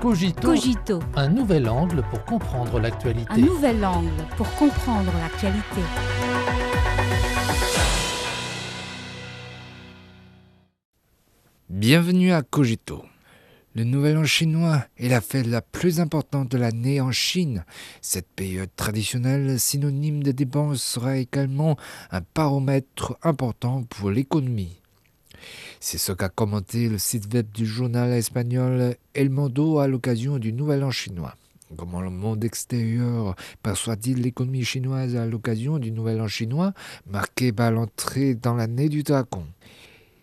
[0.00, 3.32] Cogito, Cogito, un nouvel angle pour comprendre l'actualité.
[3.32, 5.80] un nouvel angle pour comprendre l'actualité.
[11.68, 13.02] Bienvenue à Cogito.
[13.74, 17.64] Le Nouvel An chinois est la fête la plus importante de l'année en Chine.
[18.00, 21.76] Cette période traditionnelle, synonyme de dépenses, sera également
[22.12, 24.80] un paramètre important pour l'économie.
[25.80, 30.52] C'est ce qu'a commenté le site web du journal espagnol El Mundo à l'occasion du
[30.52, 31.34] Nouvel An chinois.
[31.76, 36.72] Comment le monde extérieur perçoit-il l'économie chinoise à l'occasion du Nouvel An chinois,
[37.06, 39.44] marqué par l'entrée dans l'année du dragon?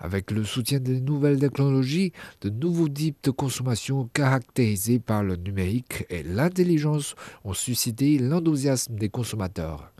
[0.00, 6.06] Avec le soutien des nouvelles technologies, de nouveaux types de consommation caractérisés par le numérique
[6.08, 9.92] et l'intelligence ont suscité l'enthousiasme des consommateurs.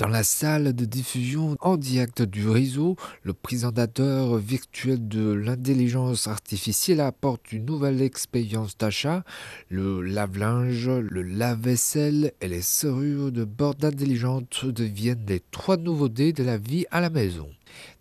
[0.00, 6.98] Dans la salle de diffusion en direct du réseau, le présentateur virtuel de l'intelligence artificielle
[6.98, 9.22] apporte une nouvelle expérience d'achat.
[9.68, 16.42] Le lave-linge, le lave-vaisselle et les serrures de bord intelligentes deviennent les trois nouveautés de
[16.42, 17.48] la vie à la maison.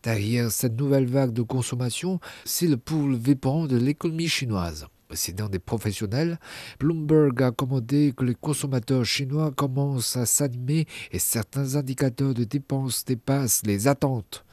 [0.02, 4.88] Derrière cette nouvelle vague de consommation, c'est le poule vibrant de l'économie chinoise
[5.36, 6.40] dans des professionnels,
[6.80, 13.06] Bloomberg a commandé que les consommateurs chinois commencent à s'animer et certains indicateurs de dépenses
[13.06, 14.46] dépassent les attentes.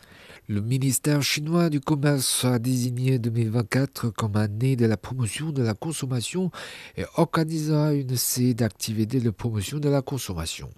[0.48, 5.74] Le ministère chinois du Commerce a désigné 2024 comme année de la promotion de la
[5.74, 6.50] consommation
[6.96, 10.70] et organisera une série d'activités de promotion de la consommation.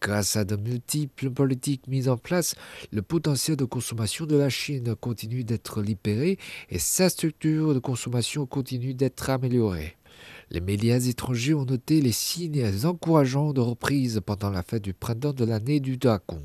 [0.00, 2.54] Grâce à de multiples politiques mises en place,
[2.92, 6.38] le potentiel de consommation de la Chine continue d'être libéré
[6.68, 9.96] et sa structure de consommation continue d'être améliorée.
[10.50, 15.32] Les médias étrangers ont noté les signes encourageants de reprise pendant la fête du printemps
[15.32, 16.42] de l'année du dragon.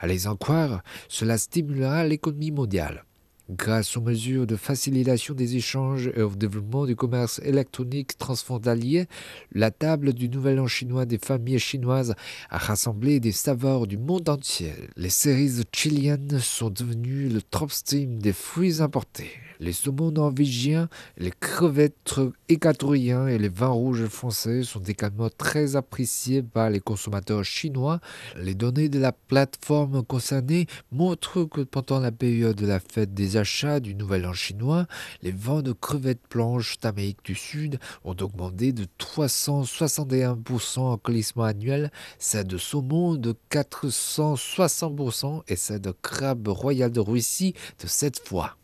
[0.00, 3.04] À les en croire, cela stimulera l'économie mondiale.
[3.50, 9.06] Grâce aux mesures de facilitation des échanges et au développement du commerce électronique transfrontalier,
[9.52, 12.14] la table du Nouvel An chinois des familles chinoises
[12.50, 14.72] a rassemblé des saveurs du monde entier.
[14.96, 19.32] Les cerises chiliennes sont devenues le top stream des fruits importés.
[19.58, 20.88] Les saumons norvégiens,
[21.18, 27.44] les crevettes équatoriens et les vins rouges français sont également très appréciés par les consommateurs
[27.44, 28.00] chinois.
[28.36, 33.31] Les données de la plateforme concernée montrent que pendant la période de la fête des
[33.36, 34.86] achats du Nouvel An chinois,
[35.22, 41.90] les ventes de crevettes blanches d'Amérique du Sud ont augmenté de 361% en glissement annuel,
[42.18, 48.56] celles de saumon de 460% et celles de crabe royal de Russie de 7 fois.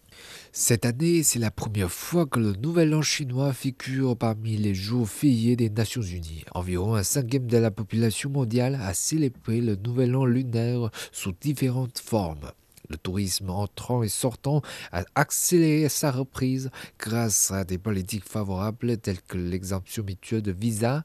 [0.53, 5.09] Cette année, c'est la première fois que le Nouvel An chinois figure parmi les jours
[5.09, 6.45] fériés des Nations Unies.
[6.55, 11.99] Environ un cinquième de la population mondiale a célébré le Nouvel An lunaire sous différentes
[11.99, 12.51] formes.
[12.89, 14.63] Le tourisme entrant et sortant
[14.93, 21.05] a accéléré sa reprise grâce à des politiques favorables telles que l'exemption mutuelle de visa,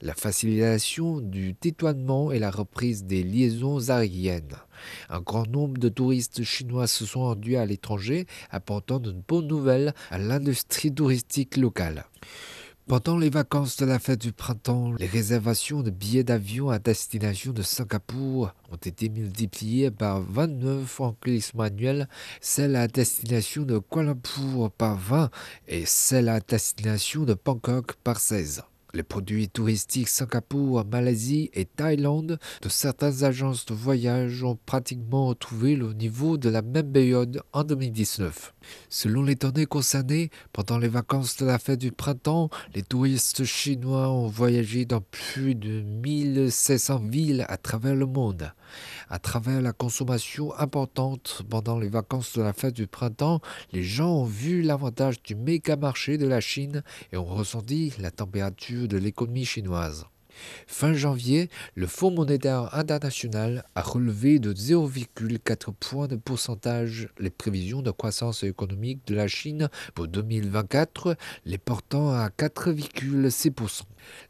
[0.00, 4.56] la facilitation du détoinement et la reprise des liaisons aériennes.
[5.08, 9.94] Un grand nombre de touristes chinois se sont rendus à l'étranger, apportant de bonnes nouvelles
[10.10, 12.04] à l'industrie touristique locale.
[12.88, 17.52] Pendant les vacances de la fête du printemps, les réservations de billets d'avion à destination
[17.52, 22.08] de Singapour ont été multipliées par 29 en glissement annuel,
[22.40, 25.30] celles à destination de Kuala Lumpur par 20
[25.68, 28.64] et celles à destination de Bangkok par 16.
[28.94, 35.76] Les produits touristiques Singapour, Malaisie et Thaïlande de certaines agences de voyage ont pratiquement retrouvé
[35.76, 38.54] le niveau de la même période en 2019.
[38.88, 44.10] Selon les données concernées, pendant les vacances de la fête du printemps, les touristes chinois
[44.10, 48.52] ont voyagé dans plus de 1700 villes à travers le monde.
[49.08, 53.40] À travers la consommation importante pendant les vacances de la fête du printemps,
[53.72, 58.10] les gens ont vu l'avantage du méga marché de la Chine et ont ressenti la
[58.10, 60.06] température de l'économie chinoise.
[60.66, 67.82] Fin janvier, le Fonds monétaire international a relevé de 0,4 points de pourcentage les prévisions
[67.82, 73.82] de croissance économique de la Chine pour 2024, les portant à 4,6%.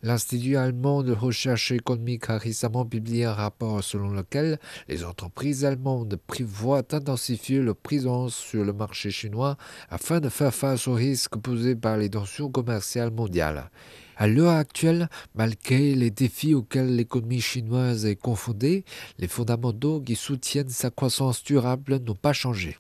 [0.03, 4.59] L'Institut allemand de recherche économique a récemment publié un rapport selon lequel
[4.89, 9.57] les entreprises allemandes prévoient d'intensifier leur présence sur le marché chinois
[9.91, 13.71] afin de faire face aux risques posés par les tensions commerciales mondiales.
[14.17, 18.85] À l'heure actuelle, malgré les défis auxquels l'économie chinoise est confondée,
[19.19, 22.77] les fondamentaux qui soutiennent sa croissance durable n'ont pas changé.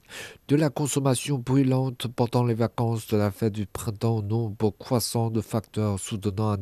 [0.48, 5.30] De la consommation brûlante pendant les vacances de la fête du printemps au nombre croissant
[5.30, 6.58] de facteurs soutenant un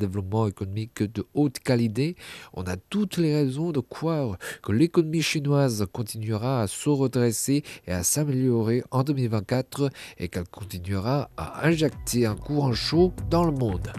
[0.49, 2.17] économique de haute qualité,
[2.55, 7.93] on a toutes les raisons de croire que l'économie chinoise continuera à se redresser et
[7.93, 13.93] à s'améliorer en 2024 et qu'elle continuera à injecter un courant chaud dans le monde.